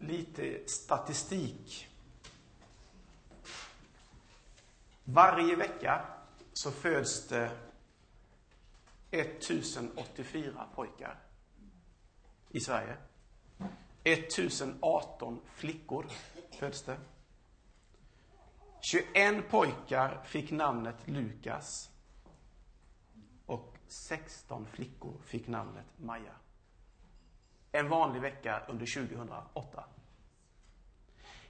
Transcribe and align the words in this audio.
lite 0.00 0.68
statistik. 0.68 1.88
Varje 5.04 5.56
vecka 5.56 6.06
så 6.52 6.70
föds 6.70 7.28
det 7.28 7.50
1084 9.10 10.66
pojkar 10.74 11.18
i 12.50 12.60
Sverige. 12.60 12.96
1018 14.04 15.40
flickor 15.54 16.06
föds 16.50 16.82
det. 16.82 16.98
21 18.80 19.50
pojkar 19.50 20.22
fick 20.24 20.50
namnet 20.50 21.08
Lukas. 21.08 21.90
Och 23.46 23.76
16 23.88 24.66
flickor 24.66 25.18
fick 25.24 25.48
namnet 25.48 25.86
Maja. 25.96 26.32
En 27.72 27.88
vanlig 27.88 28.20
vecka 28.20 28.62
under 28.68 28.86
2008. 28.86 29.84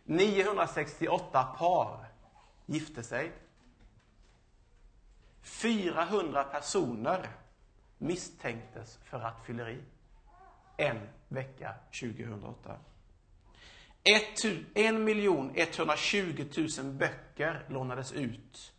968 0.05 1.45
par 1.59 2.07
gifte 2.67 3.03
sig. 3.03 3.33
400 5.43 6.45
personer 6.45 7.29
misstänktes 7.99 8.99
för 9.05 9.19
rattfylleri. 9.19 9.85
En 10.77 11.09
vecka 11.29 11.75
2008. 12.01 12.77
1 14.02 14.25
120 15.55 16.49
000 16.79 16.93
böcker 16.93 17.66
lånades 17.69 18.13
ut 18.13 18.73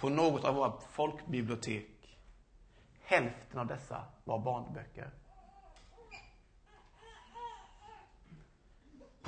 på 0.00 0.08
något 0.08 0.44
av 0.44 0.54
våra 0.54 0.80
folkbibliotek. 0.80 2.18
Hälften 3.02 3.58
av 3.58 3.66
dessa 3.66 4.04
var 4.24 4.38
barnböcker. 4.38 5.10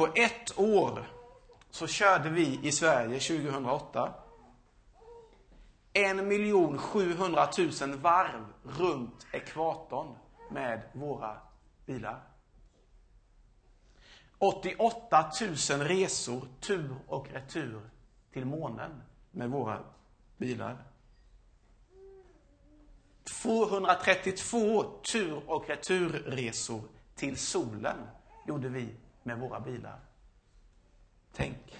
På 0.00 0.08
ett 0.14 0.58
år 0.58 1.06
så 1.70 1.86
körde 1.86 2.30
vi 2.30 2.60
i 2.62 2.72
Sverige 2.72 3.20
2008 3.20 4.14
1 5.92 6.16
miljon 6.16 6.78
700 6.78 7.48
000 7.80 7.94
varv 7.94 8.46
runt 8.62 9.26
ekvatorn 9.32 10.14
med 10.50 10.82
våra 10.92 11.36
bilar. 11.86 12.22
88 14.38 15.30
000 15.70 15.80
resor 15.80 16.48
tur 16.60 16.94
och 17.06 17.28
retur 17.32 17.90
till 18.32 18.44
månen 18.44 19.02
med 19.30 19.50
våra 19.50 19.84
bilar. 20.36 20.84
232 23.42 24.82
tur 25.12 25.42
och 25.46 25.68
returresor 25.68 26.82
till 27.14 27.36
solen 27.36 27.96
gjorde 28.46 28.68
vi 28.68 28.94
med 29.22 29.38
våra 29.38 29.60
bilar. 29.60 30.00
Tänk. 31.32 31.78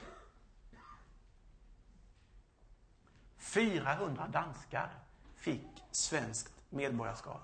400 3.39 4.29
danskar 4.29 4.91
fick 5.35 5.85
svenskt 5.91 6.55
medborgarskap. 6.71 7.43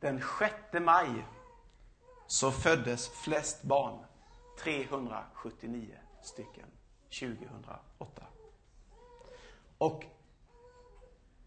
Den 0.00 0.22
6 0.38 0.84
maj 0.84 1.26
så 2.26 2.52
föddes 2.52 3.08
flest 3.08 3.62
barn, 3.62 4.04
379 4.62 5.98
stycken, 6.22 6.66
2008. 7.04 8.26
Och 9.78 10.06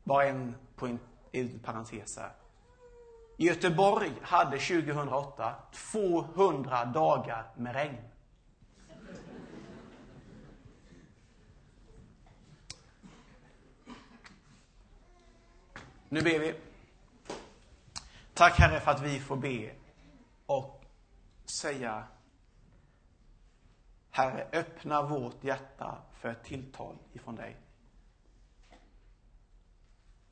bara 0.04 0.26
en, 0.26 0.56
på 0.76 0.88
en, 1.34 1.60
parentes 1.60 2.18
här. 2.18 2.32
Göteborg 3.38 4.12
hade 4.22 4.60
2008 4.60 5.56
200 5.92 6.86
dagar 6.86 7.52
med 7.56 7.76
regn. 7.76 7.98
Nu 16.10 16.22
ber 16.22 16.40
vi. 16.40 16.56
Tack 18.34 18.60
Herre 18.60 18.80
för 18.80 18.92
att 18.92 19.02
vi 19.02 19.20
får 19.20 19.36
be 19.36 19.72
och 20.46 20.86
säga 21.46 22.08
Herre, 24.12 24.48
öppna 24.52 25.02
vårt 25.02 25.44
hjärta 25.44 25.98
för 26.14 26.30
ett 26.30 26.44
tilltal 26.44 26.96
ifrån 27.14 27.36
dig. 27.36 27.63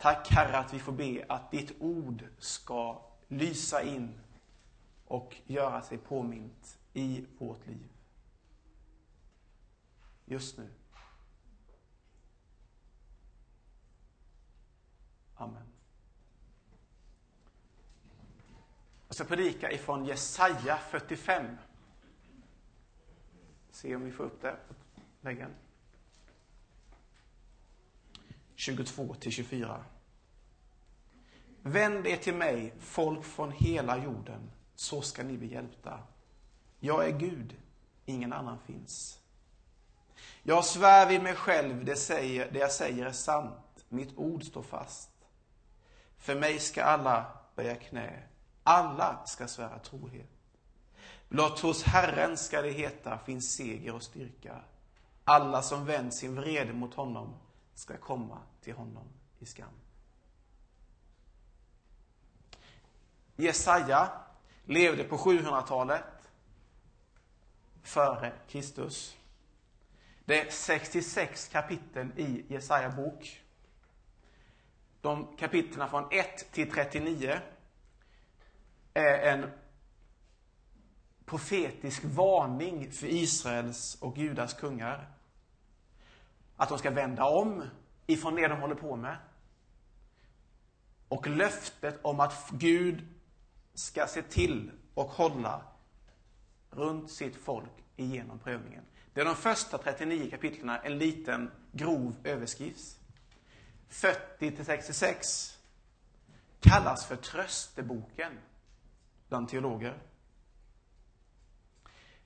Tack 0.01 0.28
Herre 0.31 0.57
att 0.57 0.73
vi 0.73 0.79
får 0.79 0.91
be 0.91 1.25
att 1.29 1.51
ditt 1.51 1.72
ord 1.79 2.23
ska 2.38 3.01
lysa 3.28 3.84
in 3.84 4.19
och 5.06 5.35
göra 5.45 5.81
sig 5.81 5.97
påmint 5.97 6.79
i 6.94 7.25
vårt 7.38 7.67
liv. 7.67 7.89
Just 10.25 10.57
nu. 10.57 10.69
Amen. 15.35 15.67
Jag 19.07 19.16
ska 19.16 19.23
predika 19.23 19.72
ifrån 19.72 20.06
Jesaja 20.06 20.78
45. 20.78 21.57
Se 23.72 23.95
om 23.95 24.06
vi 24.06 24.11
får 24.11 24.23
upp 24.23 24.41
det 24.41 24.56
på 24.67 24.73
väggen. 25.22 25.51
22 28.61 29.16
till 29.19 29.31
24. 29.31 29.85
Vänd 31.61 32.07
er 32.07 32.17
till 32.17 32.35
mig, 32.35 32.73
folk 32.79 33.23
från 33.23 33.51
hela 33.51 34.03
jorden, 34.03 34.51
så 34.75 35.01
ska 35.01 35.23
ni 35.23 35.38
bli 35.38 35.53
hjälpta. 35.53 35.99
Jag 36.79 37.07
är 37.07 37.19
Gud, 37.19 37.55
ingen 38.05 38.33
annan 38.33 38.59
finns. 38.59 39.19
Jag 40.44 40.66
svär 40.66 41.09
vid 41.09 41.23
mig 41.23 41.35
själv, 41.35 41.85
det, 41.85 41.95
säger, 41.95 42.51
det 42.51 42.59
jag 42.59 42.72
säger 42.72 43.05
är 43.05 43.11
sant. 43.11 43.85
Mitt 43.89 44.17
ord 44.17 44.44
står 44.44 44.63
fast. 44.63 45.09
För 46.17 46.35
mig 46.35 46.59
ska 46.59 46.83
alla 46.83 47.25
böja 47.55 47.75
knä. 47.75 48.23
Alla 48.63 49.25
ska 49.25 49.47
svära 49.47 49.79
trohet. 49.79 50.29
Blott 51.29 51.59
hos 51.59 51.83
Herren 51.83 52.38
ska 52.38 52.61
det 52.61 52.72
heta 52.72 53.17
finns 53.17 53.55
seger 53.55 53.95
och 53.95 54.03
styrka. 54.03 54.55
Alla 55.23 55.61
som 55.61 55.85
vänt 55.85 56.13
sin 56.13 56.35
vrede 56.35 56.73
mot 56.73 56.93
honom 56.93 57.33
ska 57.81 57.97
komma 57.97 58.37
till 58.61 58.73
honom 58.73 59.03
i 59.39 59.45
skam. 59.45 59.73
Jesaja 63.35 64.11
levde 64.65 65.03
på 65.03 65.17
700-talet 65.17 66.03
före 67.83 68.33
Kristus. 68.47 69.17
Det 70.25 70.41
är 70.41 70.51
66 70.51 71.47
kapitel 71.47 72.11
i 72.15 72.45
Jesaja 72.47 72.89
bok. 72.89 73.43
De 75.01 75.37
kapitlen 75.37 75.89
från 75.89 76.07
1 76.11 76.51
till 76.51 76.71
39 76.71 77.39
är 78.93 79.33
en 79.33 79.51
profetisk 81.25 82.01
varning 82.03 82.91
för 82.91 83.07
Israels 83.07 83.97
och 84.01 84.17
Judas 84.17 84.53
kungar. 84.53 85.07
Att 86.61 86.69
de 86.69 86.77
ska 86.77 86.91
vända 86.91 87.25
om 87.25 87.63
ifrån 88.05 88.35
det 88.35 88.47
de 88.47 88.61
håller 88.61 88.75
på 88.75 88.95
med. 88.95 89.17
Och 91.07 91.27
löftet 91.27 91.99
om 92.01 92.19
att 92.19 92.49
Gud 92.51 93.07
ska 93.73 94.07
se 94.07 94.22
till 94.22 94.72
och 94.94 95.07
hålla 95.07 95.61
runt 96.69 97.11
sitt 97.11 97.35
folk 97.35 97.72
igenom 97.95 98.39
prövningen. 98.39 98.83
Det 99.13 99.22
är 99.22 99.25
de 99.25 99.35
första 99.35 99.77
39 99.77 100.29
kapitlen 100.29 100.69
en 100.83 100.97
liten 100.97 101.51
grov 101.72 102.16
överskrift. 102.23 102.99
40 103.88 104.55
till 104.55 104.66
66 104.66 105.57
kallas 106.59 107.05
för 107.05 107.16
trösteboken 107.16 108.40
bland 109.29 109.49
teologer. 109.49 109.97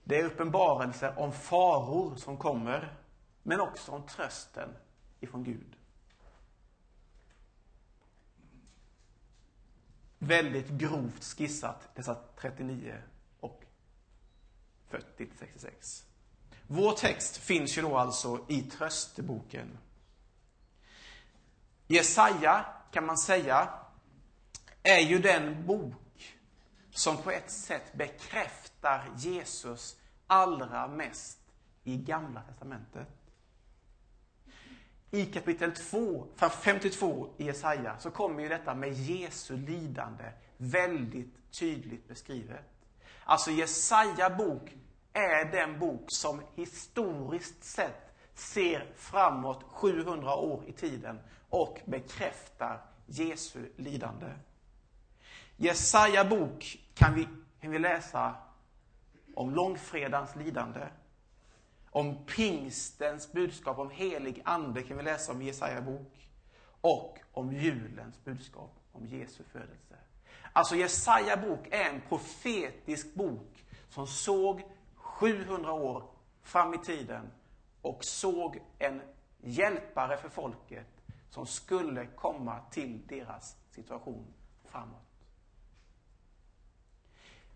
Det 0.03 0.19
är 0.19 0.25
uppenbarelser 0.25 1.19
om 1.19 1.31
faror 1.31 2.15
som 2.15 2.37
kommer, 2.37 3.04
men 3.47 3.61
också 3.61 3.91
om 3.91 4.07
trösten 4.07 4.69
ifrån 5.19 5.43
Gud. 5.43 5.75
Väldigt 10.19 10.69
grovt 10.69 11.23
skissat, 11.23 11.95
dessa 11.95 12.15
39 12.37 13.01
och 13.39 13.63
40 14.87 15.05
till 15.17 15.37
66. 15.37 16.05
Vår 16.67 16.91
text 16.91 17.37
finns 17.37 17.77
ju 17.77 17.81
då 17.81 17.97
alltså 17.97 18.45
i 18.49 18.61
trösteboken. 18.61 19.77
Jesaja, 21.87 22.65
kan 22.91 23.05
man 23.05 23.17
säga, 23.17 23.69
är 24.83 24.99
ju 24.99 25.19
den 25.19 25.65
bok 25.65 26.37
som 26.91 27.17
på 27.17 27.31
ett 27.31 27.51
sätt 27.51 27.93
bekräftar 27.93 29.11
Jesus 29.17 29.97
allra 30.27 30.87
mest 30.87 31.39
i 31.83 31.97
Gamla 31.97 32.41
Testamentet 32.41 33.24
i 35.15 35.25
kapitel 35.25 35.71
2, 35.71 36.27
52 36.35 37.29
i 37.37 37.45
Jesaja, 37.45 37.97
så 37.99 38.11
kommer 38.11 38.43
ju 38.43 38.49
detta 38.49 38.75
med 38.75 38.93
Jesu 38.93 39.57
lidande 39.57 40.23
väldigt 40.57 41.51
tydligt 41.59 42.07
beskrivet. 42.07 42.65
Alltså 43.23 43.51
Jesaja 43.51 44.29
bok 44.29 44.75
är 45.13 45.51
den 45.51 45.79
bok 45.79 46.03
som 46.07 46.41
historiskt 46.55 47.63
sett 47.63 48.15
ser 48.33 48.91
framåt 48.95 49.63
700 49.67 50.35
år 50.35 50.63
i 50.67 50.71
tiden 50.71 51.19
och 51.49 51.79
bekräftar 51.85 52.81
Jesu 53.05 53.59
lidande. 53.75 54.27
Jesaja 55.57 56.25
bok 56.25 56.77
kan 56.93 57.15
vi, 57.15 57.27
kan 57.61 57.71
vi 57.71 57.79
läsa 57.79 58.35
om 59.35 59.55
långfredagens 59.55 60.35
lidande. 60.35 60.87
Om 61.95 62.25
pingstens 62.25 63.31
budskap 63.31 63.79
om 63.79 63.89
helig 63.89 64.41
ande 64.45 64.83
kan 64.83 64.97
vi 64.97 65.03
läsa 65.03 65.31
om 65.31 65.41
i 65.41 65.45
Jesaja 65.45 65.81
bok. 65.81 66.29
Och 66.81 67.19
om 67.31 67.53
julens 67.53 68.23
budskap 68.23 68.71
om 68.91 69.07
Jesu 69.07 69.43
födelse. 69.43 69.95
Alltså 70.53 70.75
Jesaja 70.75 71.37
bok 71.37 71.67
är 71.71 71.89
en 71.89 72.01
profetisk 72.09 73.13
bok 73.13 73.65
som 73.89 74.07
såg 74.07 74.61
700 74.95 75.73
år 75.73 76.03
fram 76.41 76.73
i 76.73 76.77
tiden 76.77 77.31
och 77.81 78.05
såg 78.05 78.61
en 78.79 79.01
hjälpare 79.41 80.17
för 80.17 80.29
folket 80.29 80.87
som 81.29 81.45
skulle 81.45 82.05
komma 82.05 82.59
till 82.71 83.07
deras 83.07 83.57
situation 83.71 84.33
framåt. 84.65 85.01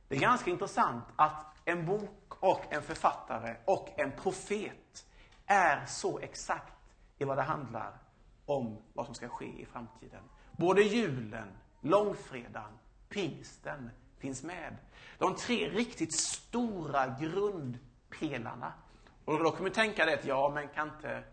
Det 0.07 0.15
är 0.15 0.19
ganska 0.19 0.51
intressant 0.51 1.03
att 1.15 1.45
en 1.65 1.85
bok 1.85 2.09
och 2.39 2.73
en 2.73 2.81
författare 2.81 3.55
och 3.65 3.89
en 3.99 4.11
profet 4.11 5.05
är 5.45 5.85
så 5.85 6.19
exakt 6.19 6.73
i 7.17 7.23
vad 7.23 7.37
det 7.37 7.43
handlar 7.43 7.97
om 8.45 8.77
vad 8.93 9.05
som 9.05 9.15
ska 9.15 9.29
ske 9.29 9.61
i 9.61 9.65
framtiden. 9.65 10.23
Både 10.51 10.81
julen, 10.81 11.57
långfredagen, 11.81 12.79
pingsten 13.09 13.89
finns 14.17 14.43
med. 14.43 14.77
De 15.17 15.35
tre 15.35 15.69
riktigt 15.69 16.13
stora 16.13 17.15
grundpelarna. 17.19 18.73
Och 19.25 19.43
då 19.43 19.51
kommer 19.51 19.63
man 19.63 19.71
tänka 19.71 20.05
det 20.05 20.13
att, 20.13 20.25
ja, 20.25 20.51
men 20.53 20.67
kan 20.67 20.89
inte 20.89 21.23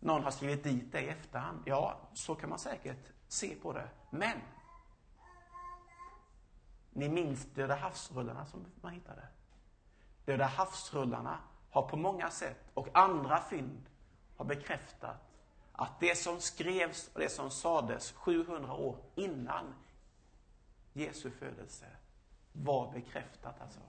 någon 0.00 0.24
ha 0.24 0.30
skrivit 0.30 0.64
dit 0.64 0.92
det 0.92 1.00
i 1.00 1.08
efterhand? 1.08 1.62
Ja, 1.64 2.00
så 2.12 2.34
kan 2.34 2.50
man 2.50 2.58
säkert 2.58 3.12
se 3.28 3.54
på 3.54 3.72
det. 3.72 3.88
Men, 4.10 4.38
ni 6.90 7.08
minns 7.08 7.44
Döda 7.44 7.74
havsrullarna 7.74 8.46
som 8.46 8.66
man 8.80 8.92
hittade? 8.92 9.22
Döda 10.28 10.44
havsrullarna 10.44 11.38
har 11.70 11.88
på 11.88 11.96
många 11.96 12.30
sätt, 12.30 12.70
och 12.74 12.88
andra 12.92 13.40
fynd, 13.40 13.90
har 14.36 14.44
bekräftat 14.44 15.16
att 15.72 16.00
det 16.00 16.18
som 16.18 16.40
skrevs 16.40 17.10
och 17.14 17.20
det 17.20 17.28
som 17.28 17.50
sades 17.50 18.12
700 18.12 18.72
år 18.72 18.96
innan 19.14 19.74
Jesu 20.92 21.30
födelse 21.30 21.86
var 22.52 22.92
bekräftat 22.92 23.60
alltså. 23.60 23.80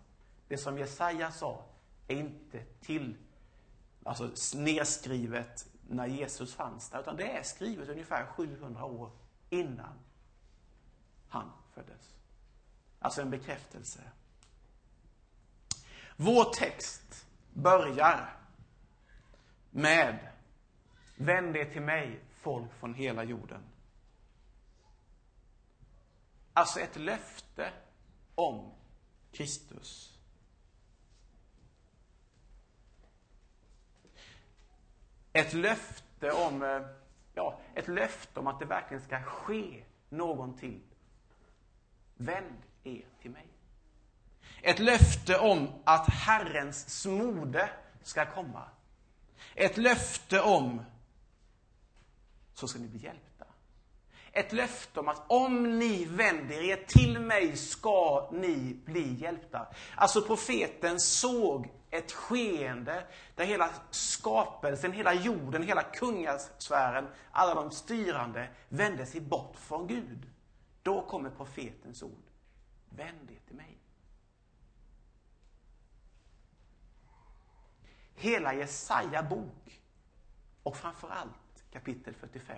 Det 0.47 0.57
som 0.57 0.77
Jesaja 0.77 1.31
sa 1.31 1.65
är 2.07 2.15
inte 2.15 2.63
till, 2.81 3.17
alltså 4.03 4.57
nedskrivet 4.57 5.69
när 5.87 6.07
Jesus 6.07 6.55
fanns 6.55 6.89
där, 6.89 6.99
utan 6.99 7.15
det 7.15 7.37
är 7.37 7.43
skrivet 7.43 7.89
ungefär 7.89 8.25
700 8.25 8.85
år 8.85 9.11
innan 9.49 9.99
han 11.29 11.51
föddes. 11.73 12.15
Alltså 12.99 13.21
en 13.21 13.29
bekräftelse. 13.29 14.01
Vår 16.21 16.43
text 16.43 17.27
börjar 17.53 18.37
med 19.69 20.31
Vänd 21.15 21.55
er 21.55 21.65
till 21.65 21.81
mig, 21.81 22.19
folk 22.33 22.73
från 22.73 22.93
hela 22.93 23.23
jorden. 23.23 23.61
Alltså 26.53 26.79
ett 26.79 26.95
löfte 26.95 27.71
om 28.35 28.71
Kristus. 29.31 30.19
Ett 35.33 35.53
löfte 35.53 36.31
om, 36.31 36.63
eh, 36.63 36.87
ja, 37.33 37.59
ett 37.75 37.87
löfte 37.87 38.39
om 38.39 38.47
att 38.47 38.59
det 38.59 38.65
verkligen 38.65 39.03
ska 39.03 39.23
ske 39.23 39.83
någonting. 40.09 40.83
Vänd 42.15 42.61
er 42.83 43.05
till 43.21 43.31
mig. 43.31 43.58
Ett 44.61 44.79
löfte 44.79 45.37
om 45.37 45.69
att 45.83 46.09
Herrens 46.09 47.01
smorde 47.01 47.69
ska 48.03 48.25
komma. 48.25 48.63
Ett 49.55 49.77
löfte 49.77 50.41
om 50.41 50.81
så 52.53 52.67
ska 52.67 52.79
ni 52.79 52.87
bli 52.87 52.99
hjälpta. 52.99 53.45
Ett 54.31 54.53
löfte 54.53 54.99
om 54.99 55.07
att 55.07 55.23
om 55.27 55.79
ni 55.79 56.05
vänder 56.05 56.61
er 56.61 56.85
till 56.87 57.19
mig 57.19 57.57
ska 57.57 58.29
ni 58.33 58.79
bli 58.85 59.13
hjälpta. 59.13 59.67
Alltså 59.95 60.21
profeten 60.21 60.99
såg 60.99 61.69
ett 61.89 62.11
skeende 62.11 63.07
där 63.35 63.45
hela 63.45 63.69
skapelsen, 63.91 64.91
hela 64.91 65.13
jorden, 65.13 65.63
hela 65.63 65.83
kungasfären, 65.83 67.07
alla 67.31 67.55
de 67.55 67.71
styrande 67.71 68.49
vände 68.69 69.05
sig 69.05 69.21
bort 69.21 69.55
från 69.55 69.87
Gud. 69.87 70.29
Då 70.83 71.01
kommer 71.01 71.29
profetens 71.29 72.03
ord. 72.03 72.23
Vänd 72.89 73.31
er 73.31 73.47
till 73.47 73.55
mig. 73.55 73.78
Hela 78.19 78.53
Jesaja 78.53 79.23
bok 79.23 79.81
och 80.63 80.77
framförallt 80.77 81.63
kapitel 81.71 82.13
45 82.13 82.57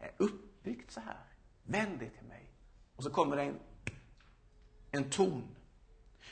är 0.00 0.12
uppbyggt 0.16 0.90
så 0.90 1.00
här. 1.00 1.18
Vänd 1.62 1.98
dig 1.98 2.10
till 2.10 2.26
mig. 2.26 2.50
Och 2.96 3.02
så 3.02 3.10
kommer 3.10 3.36
det 3.36 3.42
en, 3.42 3.58
en 4.90 5.10
ton. 5.10 5.56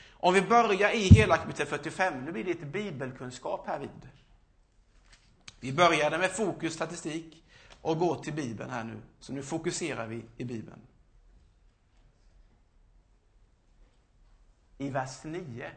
Om 0.09 0.33
vi 0.33 0.41
börjar 0.41 0.91
i 0.95 0.99
hela 0.99 1.37
kapitel 1.37 1.67
45, 1.67 2.25
nu 2.25 2.31
blir 2.31 2.43
det 2.43 2.53
lite 2.53 2.65
bibelkunskap 2.65 3.67
här 3.67 3.79
vid. 3.79 4.09
Vi 5.59 5.73
började 5.73 6.17
med 6.17 6.31
fokus 6.31 6.73
statistik 6.73 7.43
och 7.81 7.99
går 7.99 8.15
till 8.15 8.33
Bibeln 8.33 8.69
här 8.69 8.83
nu. 8.83 9.01
Så 9.19 9.33
nu 9.33 9.43
fokuserar 9.43 10.07
vi 10.07 10.25
i 10.37 10.43
Bibeln. 10.43 10.81
I 14.77 14.89
vers 14.89 15.23
9 15.23 15.71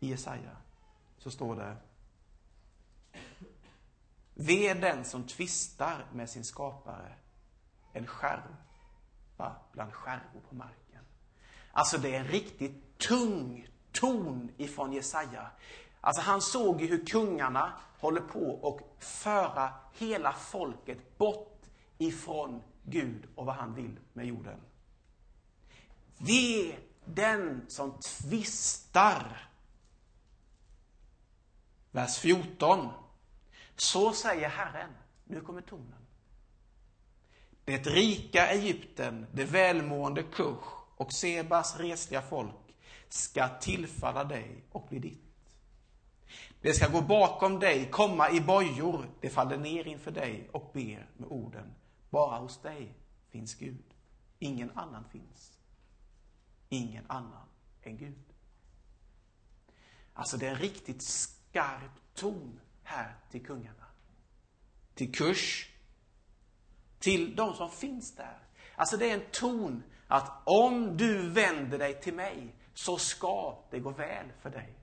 i 0.00 0.08
Jesaja 0.08 0.56
så 1.18 1.30
står 1.30 1.56
det 1.56 1.76
Ve 4.42 4.74
den 4.74 5.04
som 5.04 5.26
tvistar 5.26 6.06
med 6.12 6.30
sin 6.30 6.44
skapare, 6.44 7.14
en 7.92 8.06
skärva 8.06 9.56
bland 9.72 9.92
skärvor 9.92 10.40
på 10.48 10.54
marken. 10.54 11.04
Alltså 11.72 11.98
det 11.98 12.14
är 12.14 12.20
en 12.20 12.28
riktigt 12.28 12.98
tung 12.98 13.68
ton 13.92 14.50
ifrån 14.56 14.92
Jesaja. 14.92 15.50
Alltså 16.00 16.22
han 16.22 16.40
såg 16.40 16.80
ju 16.80 16.86
hur 16.86 17.06
kungarna 17.06 17.72
håller 17.98 18.20
på 18.20 18.68
att 18.68 19.04
föra 19.04 19.72
hela 19.92 20.32
folket 20.32 21.18
bort 21.18 21.62
ifrån 21.98 22.62
Gud 22.84 23.28
och 23.34 23.46
vad 23.46 23.54
han 23.54 23.74
vill 23.74 23.98
med 24.12 24.26
jorden. 24.26 24.60
Ve 26.18 26.76
den 27.04 27.64
som 27.68 27.98
tvistar. 28.00 29.50
Vers 31.90 32.18
14. 32.18 32.88
Så 33.80 34.12
säger 34.12 34.48
Herren. 34.48 34.90
Nu 35.24 35.40
kommer 35.40 35.62
tonen. 35.62 36.06
Det 37.64 37.86
rika 37.86 38.46
Egypten, 38.46 39.26
det 39.32 39.44
välmående 39.44 40.22
Kush 40.22 40.68
och 40.96 41.12
Sebas 41.12 41.76
resliga 41.76 42.22
folk 42.22 42.76
ska 43.08 43.48
tillfalla 43.48 44.24
dig 44.24 44.64
och 44.72 44.86
bli 44.88 44.98
ditt. 44.98 45.54
Det 46.60 46.74
ska 46.74 46.88
gå 46.88 47.00
bakom 47.00 47.58
dig, 47.58 47.90
komma 47.90 48.30
i 48.30 48.40
bojor, 48.40 49.10
det 49.20 49.30
faller 49.30 49.58
ner 49.58 49.86
inför 49.86 50.10
dig 50.10 50.48
och 50.52 50.70
ber 50.74 51.10
med 51.16 51.28
orden. 51.28 51.74
Bara 52.10 52.38
hos 52.38 52.62
dig 52.62 52.94
finns 53.28 53.54
Gud. 53.54 53.94
Ingen 54.38 54.70
annan 54.78 55.04
finns. 55.12 55.58
Ingen 56.68 57.04
annan 57.08 57.48
än 57.82 57.96
Gud. 57.96 58.32
Alltså 60.14 60.36
det 60.36 60.46
är 60.46 60.50
en 60.50 60.58
riktigt 60.58 61.02
skarp 61.02 62.14
ton 62.14 62.60
här 62.90 63.16
till 63.30 63.46
kungarna. 63.46 63.86
Till 64.94 65.14
kurs. 65.14 65.70
Till 66.98 67.36
de 67.36 67.54
som 67.54 67.70
finns 67.70 68.16
där. 68.16 68.38
Alltså 68.76 68.96
det 68.96 69.10
är 69.10 69.14
en 69.14 69.30
ton 69.32 69.82
att 70.06 70.42
om 70.44 70.96
du 70.96 71.30
vänder 71.30 71.78
dig 71.78 72.00
till 72.00 72.14
mig 72.14 72.54
så 72.74 72.98
ska 72.98 73.58
det 73.70 73.80
gå 73.80 73.90
väl 73.90 74.32
för 74.40 74.50
dig. 74.50 74.74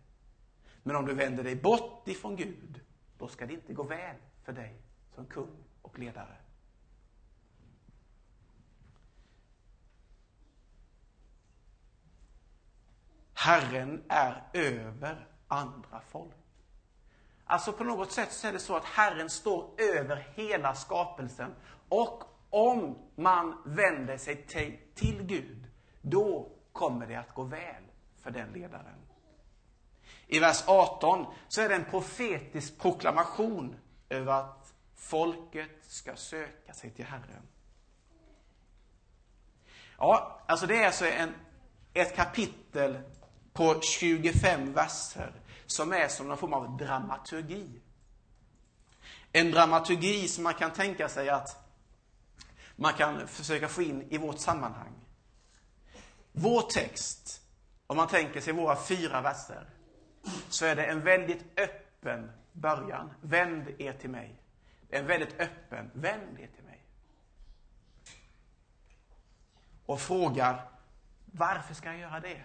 Men 0.84 0.96
om 0.96 1.06
du 1.06 1.14
vänder 1.14 1.44
dig 1.44 1.56
bort 1.56 2.08
ifrån 2.08 2.36
Gud, 2.36 2.82
då 3.18 3.28
ska 3.28 3.46
det 3.46 3.54
inte 3.54 3.74
gå 3.74 3.84
väl 3.84 4.16
för 4.44 4.54
dig 4.54 4.82
som 5.16 5.26
kung 5.26 5.64
och 5.82 6.00
ledare. 6.00 6.38
Herren 13.34 14.04
är 14.08 14.50
över 14.54 15.28
andra 15.48 16.02
folk. 16.02 16.47
Alltså 17.48 17.74
på 17.74 17.84
något 17.84 18.12
sätt 18.12 18.32
så 18.32 18.48
är 18.48 18.54
det 18.54 18.60
så 18.60 18.76
att 18.76 18.86
Herren 18.86 19.30
står 19.30 19.70
över 19.78 20.28
hela 20.36 20.76
skapelsen. 20.76 21.56
Och 21.90 22.24
om 22.50 22.98
man 23.16 23.62
vänder 23.66 24.18
sig 24.18 24.46
till, 24.96 25.22
Gud, 25.22 25.68
då 26.02 26.52
kommer 26.72 27.08
det 27.08 27.16
att 27.16 27.34
gå 27.34 27.44
väl 27.44 27.84
för 28.22 28.32
den 28.32 28.52
ledaren. 28.52 28.96
I 30.28 30.40
vers 30.40 30.64
18 30.68 31.26
så 31.48 31.62
är 31.62 31.70
det 31.70 31.76
en 31.76 31.86
profetisk 31.86 32.80
proklamation 32.80 33.76
över 34.10 34.34
att 34.34 34.74
folket 34.96 35.72
ska 35.82 36.16
söka 36.16 36.74
sig 36.74 36.90
till 36.90 37.06
Herren. 37.06 37.48
Ja, 39.98 40.42
alltså 40.48 40.68
det 40.68 40.84
är 40.84 40.86
alltså 40.86 41.06
en, 41.06 41.34
ett 41.94 42.16
kapitel 42.16 43.00
på 43.58 43.82
25 43.82 44.74
verser 44.74 45.32
som 45.66 45.94
är 45.94 46.08
som 46.08 46.28
någon 46.28 46.38
form 46.38 46.54
av 46.54 46.78
dramaturgi. 46.78 47.82
En 49.32 49.52
dramaturgi 49.52 50.28
som 50.28 50.44
man 50.44 50.54
kan 50.54 50.72
tänka 50.72 51.10
sig 51.10 51.30
att 51.30 51.58
man 52.76 52.94
kan 52.94 53.28
försöka 53.28 53.68
få 53.68 53.82
in 53.82 54.02
i 54.10 54.18
vårt 54.18 54.40
sammanhang. 54.40 54.94
Vår 56.32 56.62
text, 56.62 57.42
om 57.88 57.98
man 57.98 58.08
tänker 58.08 58.42
sig 58.42 58.54
våra 58.54 58.76
fyra 58.76 59.22
verser, 59.22 59.70
så 60.50 60.66
är 60.66 60.76
det 60.76 60.86
en 60.86 61.04
väldigt 61.04 61.60
öppen 61.60 62.32
början. 62.52 63.14
Vänd 63.22 63.68
er 63.78 63.94
till 63.94 64.10
mig. 64.10 64.42
En 64.90 65.08
väldigt 65.08 65.40
öppen, 65.40 65.92
vänd 65.94 66.40
er 66.40 66.48
till 66.56 66.64
mig. 66.64 66.84
Och 69.86 70.02
frågar, 70.02 70.70
varför 71.26 71.74
ska 71.74 71.90
jag 71.90 72.00
göra 72.00 72.20
det? 72.20 72.44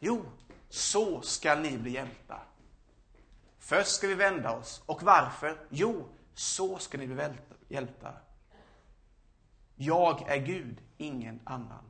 Jo, 0.00 0.24
så 0.68 1.22
ska 1.22 1.54
ni 1.54 1.78
bli 1.78 1.90
hjälpta. 1.90 2.40
Först 3.58 3.90
ska 3.90 4.08
vi 4.08 4.14
vända 4.14 4.56
oss. 4.56 4.82
Och 4.86 5.02
varför? 5.02 5.66
Jo, 5.70 6.08
så 6.34 6.78
ska 6.78 6.98
ni 6.98 7.06
bli 7.06 7.28
hjälpta. 7.68 8.14
Jag 9.76 10.28
är 10.28 10.46
Gud, 10.46 10.80
ingen 10.96 11.40
annan. 11.44 11.84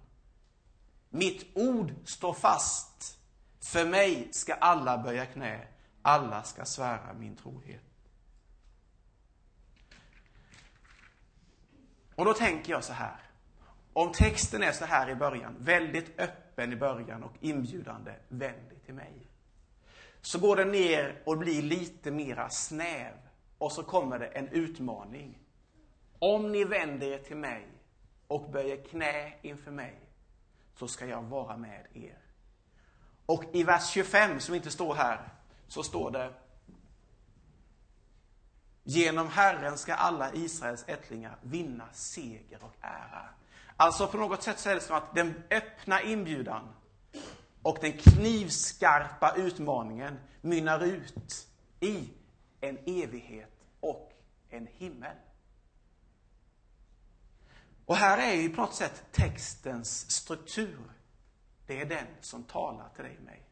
Mitt 1.10 1.56
ord 1.56 1.94
står 2.04 2.34
fast. 2.34 3.18
För 3.60 3.86
mig 3.86 4.28
ska 4.32 4.54
alla 4.54 4.98
böja 4.98 5.26
knä, 5.26 5.68
alla 6.02 6.42
ska 6.42 6.64
svära 6.64 7.12
min 7.12 7.36
trohet. 7.36 7.82
Och 12.14 12.24
då 12.24 12.34
tänker 12.34 12.72
jag 12.72 12.84
så 12.84 12.92
här. 12.92 13.20
Om 13.92 14.12
texten 14.12 14.62
är 14.62 14.72
så 14.72 14.84
här 14.84 15.10
i 15.10 15.14
början, 15.14 15.56
väldigt 15.58 16.20
öppen 16.20 16.49
i 16.60 16.76
början 16.76 17.22
och 17.22 17.32
inbjudande, 17.40 18.14
vänd 18.28 18.68
dig 18.68 18.78
till 18.84 18.94
mig. 18.94 19.30
Så 20.20 20.38
går 20.38 20.56
den 20.56 20.72
ner 20.72 21.22
och 21.26 21.38
blir 21.38 21.62
lite 21.62 22.10
mera 22.10 22.50
snäv. 22.50 23.14
Och 23.58 23.72
så 23.72 23.82
kommer 23.82 24.18
det 24.18 24.26
en 24.26 24.48
utmaning. 24.48 25.38
Om 26.18 26.52
ni 26.52 26.64
vänder 26.64 27.06
er 27.06 27.18
till 27.18 27.36
mig 27.36 27.66
och 28.26 28.50
böjer 28.50 28.84
knä 28.84 29.32
inför 29.42 29.70
mig, 29.70 30.00
så 30.76 30.88
ska 30.88 31.06
jag 31.06 31.22
vara 31.22 31.56
med 31.56 31.86
er. 31.94 32.18
Och 33.26 33.44
i 33.52 33.62
vers 33.62 33.90
25, 33.90 34.40
som 34.40 34.54
inte 34.54 34.70
står 34.70 34.94
här, 34.94 35.28
så 35.68 35.82
står 35.82 36.10
det 36.10 36.32
Genom 38.82 39.28
Herren 39.28 39.78
ska 39.78 39.94
alla 39.94 40.34
Israels 40.34 40.84
ättlingar 40.86 41.36
vinna 41.42 41.88
seger 41.92 42.64
och 42.64 42.74
ära. 42.80 43.28
Alltså 43.80 44.06
på 44.06 44.18
något 44.18 44.42
sätt 44.42 44.58
så 44.58 44.70
är 44.70 44.74
det 44.74 44.80
som 44.80 44.96
att 44.96 45.14
den 45.14 45.42
öppna 45.50 46.02
inbjudan 46.02 46.74
och 47.62 47.78
den 47.80 47.92
knivskarpa 47.92 49.34
utmaningen 49.36 50.18
mynnar 50.40 50.84
ut 50.84 51.48
i 51.80 52.08
en 52.60 52.78
evighet 52.86 53.66
och 53.80 54.12
en 54.50 54.66
himmel. 54.66 55.16
Och 57.86 57.96
här 57.96 58.18
är 58.18 58.34
ju 58.34 58.50
på 58.50 58.60
något 58.60 58.74
sätt 58.74 59.04
textens 59.12 60.10
struktur. 60.10 60.90
Det 61.66 61.80
är 61.80 61.86
den 61.86 62.06
som 62.20 62.44
talar 62.44 62.88
till 62.88 63.04
dig 63.04 63.16
och 63.18 63.24
mig. 63.24 63.42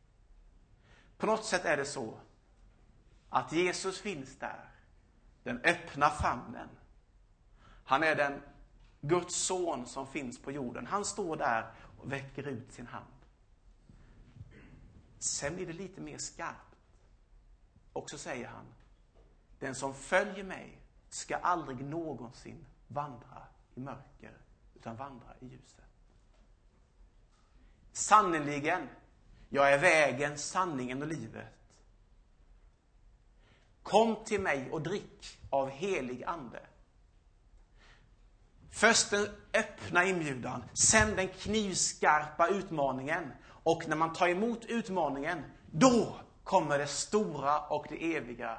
På 1.19 1.27
något 1.27 1.45
sätt 1.45 1.65
är 1.65 1.77
det 1.77 1.85
så 1.85 2.19
att 3.29 3.53
Jesus 3.53 4.01
finns 4.01 4.37
där, 4.39 4.71
den 5.43 5.61
öppna 5.65 6.11
famnen. 6.11 6.69
Han 7.85 8.03
är 8.03 8.15
den 8.15 8.43
Guds 9.01 9.37
son 9.37 9.87
som 9.87 10.07
finns 10.07 10.43
på 10.43 10.53
jorden. 10.53 10.87
Han 10.87 11.05
står 11.05 11.37
där 11.37 11.73
och 11.99 12.13
väcker 12.13 12.49
ut 12.49 12.73
sin 12.73 12.87
hand. 12.87 13.07
Sen 15.19 15.55
blir 15.55 15.67
det 15.67 15.73
lite 15.73 16.01
mer 16.01 16.19
skarpt. 16.19 16.77
Och 17.93 18.11
så 18.11 18.19
säger 18.19 18.49
han, 18.49 18.65
den 19.59 19.75
som 19.75 19.95
följer 19.95 20.45
mig 20.45 20.79
ska 21.09 21.37
aldrig 21.37 21.85
någonsin 21.85 22.67
vandra 22.89 23.43
i 23.75 23.81
mörker, 23.81 24.37
utan 24.75 24.97
vandra 24.97 25.35
i 25.41 25.47
ljuset. 25.47 25.85
Sannerligen, 27.93 28.89
jag 29.49 29.73
är 29.73 29.79
vägen, 29.79 30.39
sanningen 30.39 31.03
och 31.03 31.09
livet. 31.09 31.47
Kom 33.83 34.25
till 34.25 34.41
mig 34.41 34.71
och 34.71 34.83
drick 34.83 35.39
av 35.51 35.69
helig 35.69 36.25
ande. 36.25 36.68
Först 38.71 39.11
den 39.11 39.29
öppna 39.55 40.05
inbjudan, 40.05 40.65
sen 40.73 41.17
den 41.17 41.29
knivskarpa 41.29 42.49
utmaningen. 42.49 43.33
Och 43.45 43.89
när 43.89 43.97
man 43.97 44.13
tar 44.13 44.29
emot 44.29 44.65
utmaningen, 44.65 45.43
då 45.71 46.17
kommer 46.45 46.79
det 46.79 46.87
stora 46.87 47.61
och 47.61 47.87
det 47.89 48.17
eviga 48.17 48.59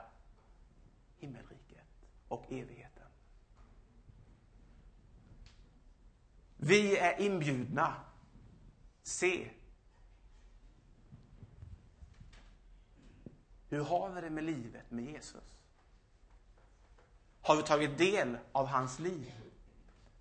himmelriket 1.17 1.87
och 2.27 2.51
evigheten. 2.51 3.07
Vi 6.57 6.97
är 6.97 7.21
inbjudna. 7.21 7.95
Se. 9.03 9.49
Hur 13.69 13.83
har 13.83 14.09
vi 14.09 14.21
det 14.21 14.29
med 14.29 14.43
livet 14.43 14.91
med 14.91 15.05
Jesus? 15.05 15.43
Har 17.41 17.55
vi 17.55 17.63
tagit 17.63 17.97
del 17.97 18.37
av 18.51 18.65
hans 18.65 18.99
liv? 18.99 19.33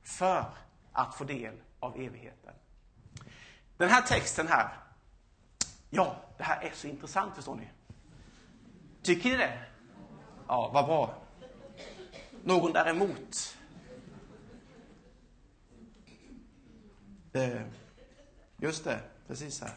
För 0.09 0.45
att 0.93 1.15
få 1.15 1.25
del 1.25 1.55
av 1.81 1.97
evigheten. 1.97 2.55
Den 3.77 3.88
här 3.88 4.03
texten 4.03 4.49
här, 4.49 4.69
ja, 5.91 6.17
det 6.37 6.45
här 6.45 6.62
är 6.62 6.73
så 6.75 6.87
intressant 6.87 7.35
förstår 7.35 7.57
ni. 7.57 7.69
Tycker 9.03 9.31
ni 9.31 9.37
det? 9.37 9.65
Ja, 10.47 10.71
vad 10.75 10.87
bra. 10.87 11.15
Någon 12.45 12.73
däremot? 12.73 13.57
Eh, 17.33 17.62
just 18.57 18.85
det, 18.85 19.00
precis 19.27 19.61
här. 19.61 19.75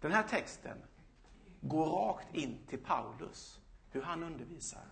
Den 0.00 0.12
här 0.12 0.22
texten 0.22 0.78
går 1.60 1.86
rakt 1.86 2.34
in 2.34 2.58
till 2.68 2.78
Paulus, 2.78 3.60
hur 3.90 4.02
han 4.02 4.22
undervisar. 4.22 4.84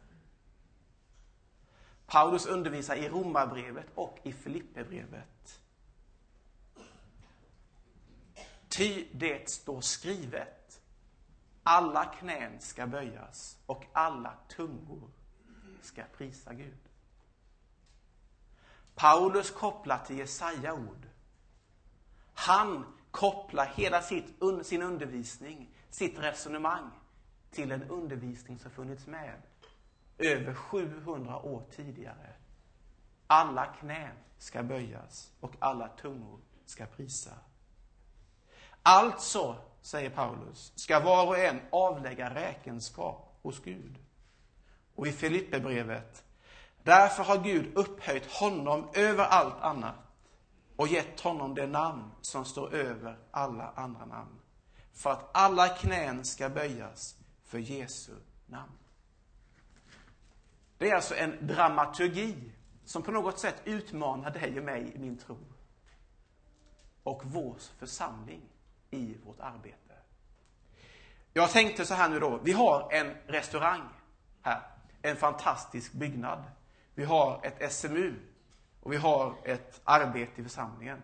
Paulus 2.11 2.47
undervisar 2.47 2.95
i 2.95 3.09
Romarbrevet 3.09 3.87
och 3.95 4.19
i 4.23 4.33
Filipperbrevet. 4.33 5.61
Ty 8.69 9.07
det 9.12 9.50
står 9.50 9.81
skrivet, 9.81 10.81
alla 11.62 12.05
knän 12.05 12.61
ska 12.61 12.87
böjas 12.87 13.59
och 13.67 13.85
alla 13.93 14.35
tungor 14.49 15.11
ska 15.83 16.02
prisa 16.17 16.55
Gud. 16.55 16.79
Paulus 18.95 19.50
kopplar 19.50 19.99
till 19.99 20.19
Jesaja 20.19 20.75
ord. 20.75 21.07
Han 22.35 22.85
kopplar 23.11 23.67
hela 23.67 24.02
sitt, 24.02 24.26
sin 24.62 24.83
undervisning, 24.83 25.75
sitt 25.90 26.19
resonemang 26.19 26.90
till 27.50 27.73
en 27.73 27.83
undervisning 27.83 28.59
som 28.59 28.71
funnits 28.71 29.07
med 29.07 29.43
över 30.21 30.55
700 30.55 31.39
år 31.39 31.62
tidigare. 31.77 32.33
Alla 33.27 33.67
knän 33.67 34.17
ska 34.39 34.62
böjas 34.62 35.33
och 35.41 35.53
alla 35.59 35.89
tungor 35.89 36.41
ska 36.67 36.87
prisa. 36.87 37.31
Alltså, 38.83 39.57
säger 39.83 40.11
Paulus, 40.11 40.73
ska 40.77 41.00
var 41.00 41.27
och 41.27 41.39
en 41.39 41.61
avlägga 41.71 42.35
räkenskap 42.35 43.39
hos 43.43 43.62
Gud. 43.62 43.99
Och 44.95 45.07
i 45.07 45.12
Filipperbrevet, 45.12 46.25
därför 46.83 47.23
har 47.23 47.39
Gud 47.39 47.77
upphöjt 47.77 48.33
honom 48.33 48.89
över 48.95 49.25
allt 49.25 49.61
annat 49.61 49.95
och 50.77 50.89
gett 50.89 51.21
honom 51.21 51.55
det 51.55 51.67
namn 51.67 52.11
som 52.21 52.45
står 52.45 52.75
över 52.75 53.19
alla 53.31 53.73
andra 53.77 54.07
namn. 54.07 54.41
För 54.93 55.11
att 55.11 55.37
alla 55.37 55.69
knän 55.69 56.25
ska 56.25 56.49
böjas 56.49 57.17
för 57.45 57.59
Jesu 57.59 58.12
namn. 58.47 58.80
Det 60.81 60.91
är 60.91 60.95
alltså 60.95 61.15
en 61.15 61.47
dramaturgi 61.47 62.53
som 62.85 63.03
på 63.03 63.11
något 63.11 63.39
sätt 63.39 63.63
utmanar 63.65 64.31
dig 64.31 64.59
och 64.59 64.65
mig 64.65 64.93
i 64.95 64.99
min 64.99 65.19
tro. 65.19 65.39
Och 67.03 67.23
vår 67.25 67.57
församling 67.79 68.43
i 68.91 69.17
vårt 69.25 69.41
arbete. 69.41 69.95
Jag 71.33 71.51
tänkte 71.51 71.85
så 71.85 71.95
här 71.95 72.09
nu 72.09 72.21
då, 72.21 72.41
vi 72.45 72.53
har 72.53 72.93
en 72.93 73.15
restaurang 73.27 73.89
här, 74.43 74.61
en 75.03 75.17
fantastisk 75.17 75.93
byggnad. 75.93 76.43
Vi 76.95 77.05
har 77.05 77.41
ett 77.43 77.73
SMU 77.73 78.15
och 78.81 78.93
vi 78.93 78.97
har 78.97 79.35
ett 79.45 79.81
arbete 79.85 80.41
i 80.41 80.45
församlingen. 80.45 81.03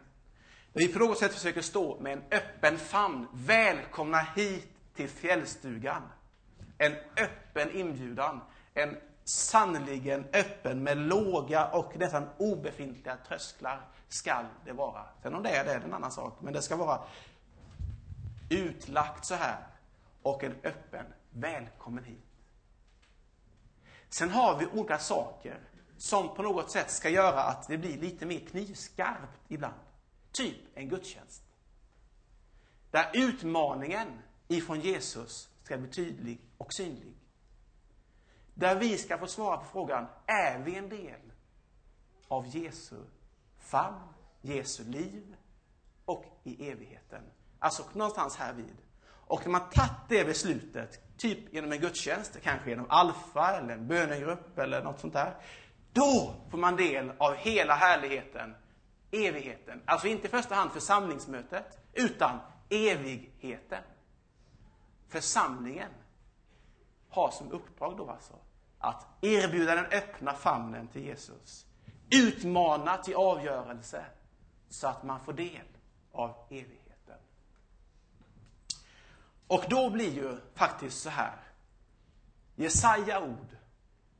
Där 0.72 0.80
vi 0.80 0.88
på 0.92 0.98
något 0.98 1.18
sätt 1.18 1.34
försöker 1.34 1.62
stå 1.62 2.00
med 2.00 2.12
en 2.12 2.22
öppen 2.30 2.78
famn. 2.78 3.26
Välkomna 3.32 4.18
hit 4.18 4.68
till 4.94 5.08
fjällstugan. 5.08 6.02
En 6.78 6.92
öppen 7.16 7.70
inbjudan. 7.70 8.40
En 8.74 8.96
sannerligen 9.28 10.24
öppen 10.32 10.82
med 10.82 10.98
låga 10.98 11.66
och 11.66 11.96
nästan 11.96 12.28
obefintliga 12.38 13.16
trösklar 13.28 13.88
skall 14.08 14.46
det 14.64 14.72
vara. 14.72 15.06
Sen 15.22 15.34
om 15.34 15.42
det 15.42 15.50
är 15.50 15.64
det, 15.64 15.72
är 15.72 15.80
en 15.80 15.94
annan 15.94 16.12
sak. 16.12 16.38
Men 16.40 16.52
det 16.52 16.62
ska 16.62 16.76
vara 16.76 17.00
utlagt 18.50 19.24
så 19.24 19.34
här 19.34 19.66
och 20.22 20.44
en 20.44 20.54
öppen 20.62 21.06
välkommen 21.30 22.04
hit. 22.04 22.24
Sen 24.08 24.30
har 24.30 24.58
vi 24.58 24.66
olika 24.66 24.98
saker 24.98 25.60
som 25.96 26.34
på 26.34 26.42
något 26.42 26.70
sätt 26.70 26.90
ska 26.90 27.08
göra 27.08 27.42
att 27.42 27.68
det 27.68 27.78
blir 27.78 27.98
lite 27.98 28.26
mer 28.26 28.40
knivskarpt 28.40 29.40
ibland. 29.48 29.74
Typ 30.32 30.56
en 30.74 30.88
gudstjänst. 30.88 31.42
Där 32.90 33.10
utmaningen 33.14 34.08
ifrån 34.48 34.80
Jesus 34.80 35.48
ska 35.62 35.78
bli 35.78 35.90
tydlig 35.90 36.40
och 36.58 36.72
synlig. 36.72 37.14
Där 38.58 38.76
vi 38.76 38.98
ska 38.98 39.18
få 39.18 39.26
svara 39.26 39.56
på 39.56 39.64
frågan, 39.64 40.06
är 40.26 40.58
vi 40.58 40.76
en 40.76 40.88
del 40.88 41.20
av 42.28 42.46
Jesu 42.46 42.96
famn, 43.58 44.00
Jesu 44.40 44.84
liv 44.84 45.36
och 46.04 46.24
i 46.44 46.70
evigheten? 46.70 47.22
Alltså 47.58 47.84
någonstans 47.92 48.36
här 48.36 48.52
vid. 48.52 48.76
Och 49.04 49.40
när 49.44 49.52
man 49.52 49.70
tagit 49.70 49.92
det 50.08 50.24
beslutet, 50.24 51.18
typ 51.18 51.54
genom 51.54 51.72
en 51.72 51.80
gudstjänst, 51.80 52.38
kanske 52.42 52.70
genom 52.70 52.86
Alfa 52.88 53.56
eller 53.56 53.74
en 53.74 53.86
bönegrupp 53.86 54.58
eller 54.58 54.82
något 54.82 55.00
sånt 55.00 55.12
där. 55.12 55.36
Då 55.92 56.34
får 56.50 56.58
man 56.58 56.76
del 56.76 57.12
av 57.18 57.34
hela 57.34 57.74
härligheten, 57.74 58.54
evigheten. 59.10 59.82
Alltså 59.84 60.06
inte 60.06 60.26
i 60.26 60.30
första 60.30 60.54
hand 60.54 60.72
församlingsmötet, 60.72 61.78
utan 61.92 62.38
evigheten. 62.68 63.82
Församlingen 65.08 65.90
har 67.08 67.30
som 67.30 67.52
uppdrag 67.52 67.96
då 67.96 68.10
alltså 68.10 68.34
att 68.78 69.06
erbjuda 69.20 69.74
den 69.74 69.86
öppna 69.86 70.34
famnen 70.34 70.88
till 70.88 71.02
Jesus. 71.02 71.66
Utmana 72.10 72.96
till 72.96 73.14
avgörelse 73.14 74.04
så 74.68 74.88
att 74.88 75.02
man 75.02 75.20
får 75.20 75.32
del 75.32 75.66
av 76.12 76.46
evigheten. 76.50 77.18
Och 79.46 79.64
då 79.68 79.90
blir 79.90 80.12
ju 80.12 80.38
faktiskt 80.54 81.02
så 81.02 81.10
här. 81.10 81.36
Jesaja 82.54 83.20
ord, 83.20 83.56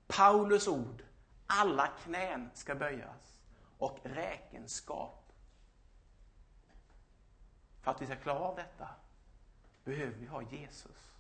Paulus 0.06 0.68
ord, 0.68 1.02
alla 1.46 1.86
knän 1.86 2.50
ska 2.54 2.74
böjas 2.74 3.38
och 3.78 3.98
räkenskap. 4.02 5.32
För 7.82 7.90
att 7.90 8.02
vi 8.02 8.06
ska 8.06 8.16
klara 8.16 8.38
av 8.38 8.56
detta 8.56 8.88
behöver 9.84 10.12
vi 10.12 10.26
ha 10.26 10.42
Jesus. 10.42 11.15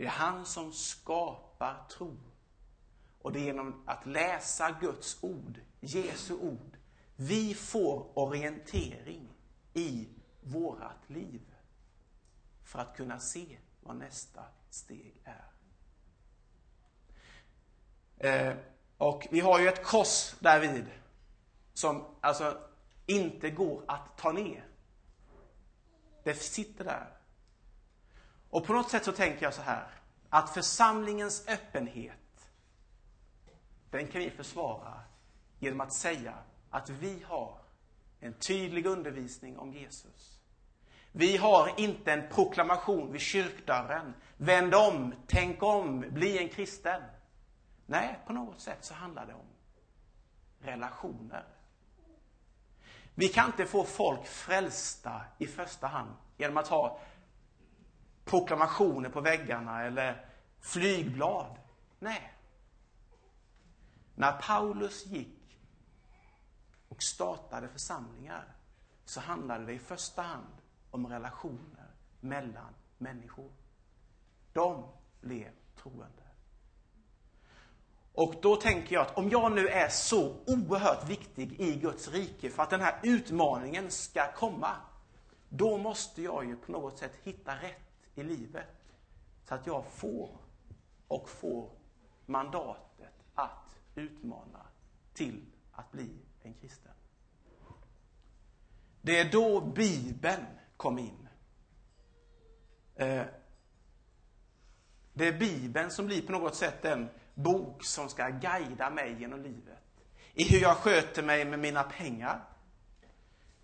Det 0.00 0.06
är 0.06 0.10
han 0.10 0.46
som 0.46 0.72
skapar 0.72 1.84
tro. 1.88 2.16
Och 3.22 3.32
det 3.32 3.38
är 3.40 3.44
genom 3.44 3.82
att 3.86 4.06
läsa 4.06 4.76
Guds 4.80 5.22
ord, 5.22 5.60
Jesu 5.80 6.34
ord, 6.34 6.76
vi 7.16 7.54
får 7.54 8.18
orientering 8.18 9.28
i 9.74 10.08
vårat 10.40 11.10
liv 11.10 11.54
för 12.64 12.78
att 12.78 12.96
kunna 12.96 13.18
se 13.18 13.58
vad 13.80 13.96
nästa 13.96 14.44
steg 14.70 15.22
är. 15.24 15.50
Eh, 18.16 18.56
och 18.98 19.26
vi 19.30 19.40
har 19.40 19.60
ju 19.60 19.68
ett 19.68 19.84
kors 19.84 20.34
därvid 20.38 20.86
som 21.74 22.04
alltså 22.20 22.58
inte 23.06 23.50
går 23.50 23.84
att 23.88 24.18
ta 24.18 24.32
ner. 24.32 24.68
Det 26.24 26.34
sitter 26.34 26.84
där. 26.84 27.19
Och 28.50 28.66
på 28.66 28.72
något 28.72 28.90
sätt 28.90 29.04
så 29.04 29.12
tänker 29.12 29.42
jag 29.42 29.54
så 29.54 29.62
här, 29.62 29.86
att 30.28 30.50
församlingens 30.54 31.48
öppenhet, 31.48 32.50
den 33.90 34.08
kan 34.08 34.20
vi 34.20 34.30
försvara 34.30 35.00
genom 35.58 35.80
att 35.80 35.92
säga 35.92 36.34
att 36.70 36.90
vi 36.90 37.22
har 37.28 37.58
en 38.20 38.32
tydlig 38.32 38.86
undervisning 38.86 39.58
om 39.58 39.72
Jesus. 39.72 40.40
Vi 41.12 41.36
har 41.36 41.80
inte 41.80 42.12
en 42.12 42.28
proklamation 42.28 43.12
vid 43.12 43.20
kyrkdörren. 43.20 44.14
Vänd 44.36 44.74
om, 44.74 45.14
tänk 45.26 45.62
om, 45.62 46.00
bli 46.00 46.38
en 46.38 46.48
kristen. 46.48 47.02
Nej, 47.86 48.18
på 48.26 48.32
något 48.32 48.60
sätt 48.60 48.84
så 48.84 48.94
handlar 48.94 49.26
det 49.26 49.34
om 49.34 49.46
relationer. 50.60 51.44
Vi 53.14 53.28
kan 53.28 53.46
inte 53.46 53.66
få 53.66 53.84
folk 53.84 54.26
frälsta 54.26 55.20
i 55.38 55.46
första 55.46 55.86
hand 55.86 56.10
genom 56.36 56.56
att 56.56 56.68
ha 56.68 57.00
proklamationer 58.30 59.08
på 59.08 59.20
väggarna 59.20 59.82
eller 59.82 60.24
flygblad. 60.60 61.58
Nej. 61.98 62.32
När 64.14 64.32
Paulus 64.32 65.06
gick 65.06 65.58
och 66.88 67.02
startade 67.02 67.68
församlingar 67.68 68.44
så 69.04 69.20
handlade 69.20 69.66
det 69.66 69.72
i 69.72 69.78
första 69.78 70.22
hand 70.22 70.54
om 70.90 71.06
relationer 71.06 71.90
mellan 72.20 72.74
människor. 72.98 73.50
De 74.52 74.84
blev 75.20 75.50
troende. 75.82 76.22
Och 78.14 78.34
då 78.42 78.56
tänker 78.56 78.94
jag 78.94 79.02
att 79.02 79.18
om 79.18 79.30
jag 79.30 79.52
nu 79.52 79.68
är 79.68 79.88
så 79.88 80.36
oerhört 80.46 81.08
viktig 81.08 81.60
i 81.60 81.74
Guds 81.74 82.08
rike 82.08 82.50
för 82.50 82.62
att 82.62 82.70
den 82.70 82.80
här 82.80 83.00
utmaningen 83.02 83.90
ska 83.90 84.32
komma, 84.32 84.76
då 85.48 85.78
måste 85.78 86.22
jag 86.22 86.44
ju 86.44 86.56
på 86.56 86.72
något 86.72 86.98
sätt 86.98 87.12
hitta 87.22 87.54
rätt 87.54 87.89
i 88.14 88.22
livet 88.22 88.94
så 89.44 89.54
att 89.54 89.66
jag 89.66 89.84
får 89.86 90.38
och 91.08 91.28
får 91.28 91.70
mandatet 92.26 93.14
att 93.34 93.80
utmana 93.94 94.66
till 95.14 95.44
att 95.72 95.92
bli 95.92 96.10
en 96.42 96.54
kristen. 96.54 96.92
Det 99.02 99.20
är 99.20 99.32
då 99.32 99.60
Bibeln 99.60 100.46
kom 100.76 100.98
in. 100.98 101.28
Eh, 102.94 103.24
det 105.12 105.28
är 105.28 105.38
Bibeln 105.38 105.90
som 105.90 106.06
blir 106.06 106.22
på 106.22 106.32
något 106.32 106.54
sätt 106.54 106.82
den 106.82 107.08
bok 107.34 107.84
som 107.84 108.08
ska 108.08 108.28
guida 108.28 108.90
mig 108.90 109.20
genom 109.20 109.42
livet. 109.42 109.78
I 110.32 110.44
hur 110.44 110.60
jag 110.60 110.76
sköter 110.76 111.22
mig 111.22 111.44
med 111.44 111.58
mina 111.58 111.82
pengar, 111.82 112.44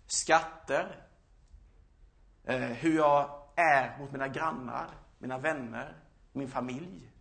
skatter, 0.07 1.05
eh, 2.43 2.59
hur 2.59 2.95
jag 2.95 3.46
är 3.57 3.97
mot 3.99 4.11
mina 4.11 4.27
grannar, 4.27 4.89
mina 5.17 5.37
vänner, 5.37 5.93
min 6.31 6.47
familj. 6.47 7.11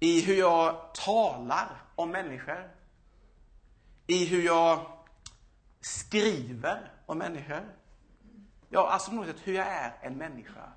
I 0.00 0.20
hur 0.20 0.34
jag 0.34 0.94
talar 0.94 1.82
om 1.94 2.10
människor. 2.10 2.70
I 4.06 4.26
hur 4.26 4.42
jag 4.42 4.86
skriver 5.80 6.92
om 7.06 7.18
människor. 7.18 7.76
Ja, 8.68 8.88
alltså 8.90 9.10
på 9.10 9.16
något 9.16 9.26
sätt 9.26 9.40
hur 9.44 9.54
jag 9.54 9.66
är 9.66 9.92
en 10.00 10.18
människa. 10.18 10.72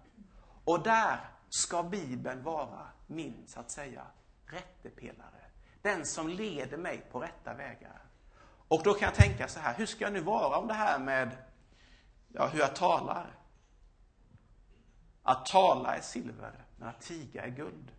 Och 0.64 0.84
där 0.84 1.20
ska 1.50 1.84
Bibeln 1.84 2.44
vara 2.44 2.88
min, 3.08 3.44
så 3.48 3.60
att 3.60 3.72
säga, 3.72 4.06
rättepelare. 4.46 5.46
Den 5.82 6.06
som 6.06 6.30
leder 6.30 6.78
mig 6.78 7.06
på 7.12 7.20
rätta 7.20 7.54
vägar. 7.54 8.02
Och 8.68 8.84
då 8.84 8.94
kan 8.94 9.06
jag 9.06 9.16
tänka 9.16 9.48
så 9.48 9.60
här, 9.60 9.74
hur 9.74 9.86
ska 9.86 10.04
jag 10.04 10.14
nu 10.14 10.22
vara 10.22 10.58
om 10.58 10.68
det 10.68 10.74
här 10.74 11.00
med 11.00 11.38
ja, 12.28 12.48
hur 12.48 12.60
jag 12.60 12.76
talar? 12.76 13.36
Att 15.24 15.46
tala 15.46 15.96
är 15.96 16.02
silver, 16.02 16.66
men 16.78 16.88
att 16.88 17.02
tiga 17.02 17.46
är 17.46 17.50
guld. 17.50 17.92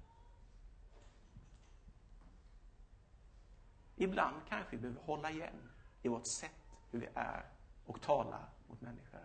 Ibland 3.97 4.37
kanske 4.49 4.77
vi 4.77 4.83
behöver 4.83 5.01
hålla 5.01 5.31
igen 5.31 5.71
i 6.03 6.09
vårt 6.09 6.27
sätt 6.27 6.51
hur 6.91 7.01
vi 7.01 7.09
är 7.15 7.45
och 7.87 8.01
talar 8.01 8.49
mot 8.69 8.81
människor. 8.81 9.21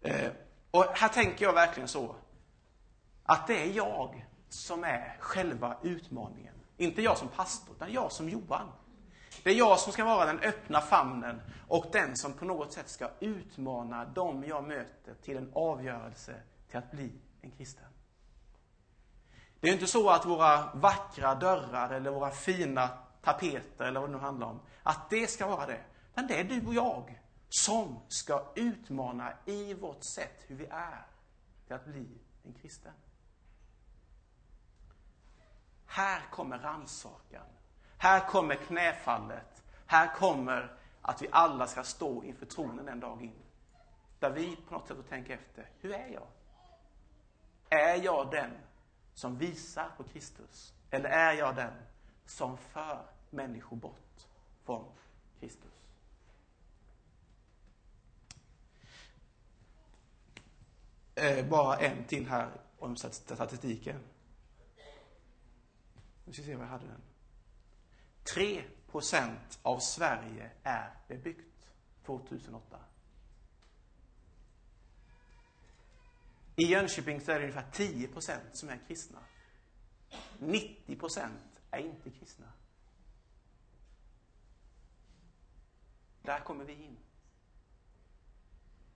Eh, 0.00 0.32
och 0.70 0.84
här 0.84 1.08
tänker 1.08 1.44
jag 1.44 1.52
verkligen 1.52 1.88
så, 1.88 2.14
att 3.24 3.46
det 3.46 3.62
är 3.62 3.72
jag 3.72 4.26
som 4.48 4.84
är 4.84 5.16
själva 5.20 5.76
utmaningen. 5.82 6.54
Inte 6.76 7.02
jag 7.02 7.18
som 7.18 7.28
pastor, 7.28 7.74
utan 7.74 7.92
jag 7.92 8.12
som 8.12 8.28
Johan. 8.28 8.72
Det 9.42 9.50
är 9.50 9.54
jag 9.54 9.78
som 9.78 9.92
ska 9.92 10.04
vara 10.04 10.26
den 10.26 10.40
öppna 10.40 10.80
famnen 10.80 11.40
och 11.68 11.86
den 11.92 12.16
som 12.16 12.32
på 12.32 12.44
något 12.44 12.72
sätt 12.72 12.88
ska 12.88 13.10
utmana 13.20 14.04
dem 14.04 14.44
jag 14.44 14.64
möter 14.64 15.14
till 15.22 15.36
en 15.36 15.52
avgörelse 15.54 16.34
till 16.68 16.78
att 16.78 16.90
bli 16.90 17.12
en 17.40 17.50
kristen. 17.50 17.84
Det 19.60 19.68
är 19.68 19.72
inte 19.72 19.86
så 19.86 20.10
att 20.10 20.26
våra 20.26 20.74
vackra 20.74 21.34
dörrar 21.34 21.90
eller 21.90 22.10
våra 22.10 22.30
fina 22.30 22.88
tapeter 23.22 23.84
eller 23.84 24.00
vad 24.00 24.08
det 24.08 24.16
nu 24.16 24.22
handlar 24.22 24.46
om, 24.46 24.60
att 24.82 25.10
det 25.10 25.26
ska 25.26 25.46
vara 25.46 25.66
det. 25.66 25.80
Men 26.14 26.26
det 26.26 26.40
är 26.40 26.44
du 26.44 26.66
och 26.66 26.74
jag 26.74 27.18
som 27.48 28.00
ska 28.08 28.52
utmana 28.54 29.32
i 29.46 29.74
vårt 29.74 30.04
sätt 30.04 30.44
hur 30.46 30.56
vi 30.56 30.66
är. 30.66 31.06
till 31.66 31.76
att 31.76 31.84
bli 31.84 32.08
en 32.44 32.52
kristen. 32.52 32.92
Här 35.86 36.22
kommer 36.30 36.58
rannsakan. 36.58 37.46
Här 38.02 38.28
kommer 38.28 38.54
knäfallet. 38.54 39.62
Här 39.86 40.14
kommer 40.14 40.76
att 41.02 41.22
vi 41.22 41.28
alla 41.32 41.66
ska 41.66 41.84
stå 41.84 42.24
inför 42.24 42.46
tronen 42.46 42.88
en 42.88 43.00
dag 43.00 43.22
in. 43.22 43.42
Där 44.18 44.30
vi 44.30 44.56
på 44.56 44.74
något 44.74 44.88
sätt 44.88 44.96
får 44.96 45.04
tänka 45.04 45.34
efter, 45.34 45.70
hur 45.80 45.92
är 45.92 46.08
jag? 46.08 46.26
Är 47.68 48.04
jag 48.04 48.30
den 48.30 48.50
som 49.14 49.38
visar 49.38 49.90
på 49.96 50.04
Kristus? 50.04 50.74
Eller 50.90 51.10
är 51.10 51.32
jag 51.32 51.56
den 51.56 51.72
som 52.26 52.56
för 52.58 53.06
människor 53.30 53.76
bort 53.76 54.26
från 54.64 54.84
Kristus? 55.40 55.88
Eh, 61.14 61.46
bara 61.46 61.76
en 61.76 62.04
till 62.04 62.26
här 62.26 62.50
om 62.78 62.96
statistiken. 62.96 64.00
Nu 66.24 66.32
ska 66.32 66.42
vi 66.42 66.48
se 66.48 66.56
vad 66.56 66.64
jag 66.64 66.70
hade 66.70 66.86
den. 66.86 67.11
3 68.24 68.64
procent 68.90 69.58
av 69.62 69.78
Sverige 69.78 70.50
är 70.62 70.96
bebyggt 71.08 71.68
2008. 72.06 72.78
I 76.56 76.64
Jönköping 76.64 77.20
så 77.20 77.32
är 77.32 77.34
det 77.34 77.40
ungefär 77.40 77.70
10 77.72 78.08
procent 78.08 78.56
som 78.56 78.68
är 78.68 78.78
kristna. 78.88 79.18
90 80.38 80.96
procent 80.96 81.60
är 81.70 81.78
inte 81.78 82.10
kristna. 82.10 82.52
Där 86.22 86.40
kommer 86.40 86.64
vi 86.64 86.72
in. 86.72 86.96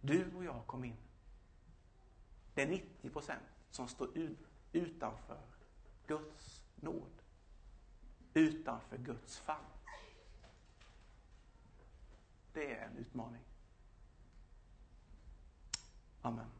Du 0.00 0.34
och 0.34 0.44
jag 0.44 0.66
kom 0.66 0.84
in. 0.84 0.96
Det 2.54 2.62
är 2.62 2.66
90 2.66 3.10
procent 3.10 3.42
som 3.70 3.88
står 3.88 4.10
utanför 4.72 5.40
Guds 6.06 6.62
nåd. 6.76 7.15
Utanför 8.36 8.98
Guds 8.98 9.38
famn. 9.38 9.64
Det 12.52 12.74
är 12.74 12.86
en 12.86 12.96
utmaning. 12.96 13.42
Amen. 16.22 16.50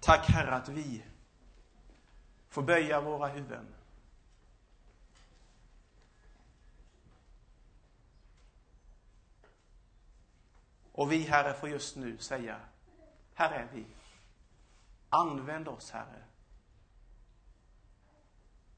Tack 0.00 0.28
Herre 0.30 0.54
att 0.54 0.68
vi 0.68 1.04
får 2.48 2.62
böja 2.62 3.00
våra 3.00 3.28
huvuden. 3.28 3.74
Och 10.92 11.12
vi 11.12 11.22
Herre 11.22 11.54
får 11.54 11.68
just 11.68 11.96
nu 11.96 12.18
säga, 12.18 12.60
här 13.34 13.50
är 13.50 13.68
vi. 13.72 13.86
Använd 15.08 15.68
oss 15.68 15.90
Herre. 15.90 16.24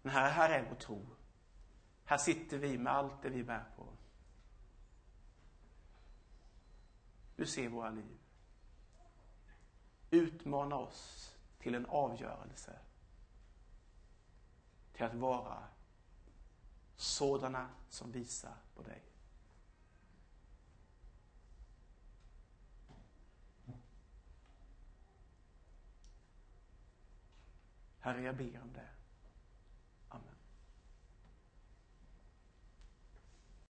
Men 0.03 0.13
här, 0.13 0.31
här 0.31 0.51
är 0.51 0.69
vår 0.69 0.77
tro. 0.77 1.07
Här 2.05 2.19
sitter 2.19 2.59
vi 2.59 2.79
med 2.79 2.93
allt 2.93 3.23
det 3.23 3.29
vi 3.29 3.45
bär 3.45 3.65
på. 3.77 3.87
Du 7.37 7.47
ser 7.47 7.69
våra 7.69 7.91
liv. 7.91 8.19
Utmana 10.11 10.77
oss 10.77 11.35
till 11.59 11.75
en 11.75 11.87
avgörelse. 11.87 12.79
Till 14.93 15.05
att 15.05 15.15
vara 15.15 15.65
sådana 16.97 17.71
som 17.89 18.13
visar 18.13 18.57
på 18.75 18.83
dig. 18.83 19.03
Herre, 28.01 28.23
jag 28.23 28.37
ber 28.37 28.63
om 28.63 28.73
det. 28.73 28.90